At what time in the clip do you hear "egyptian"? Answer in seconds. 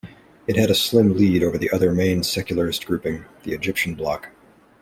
3.53-3.93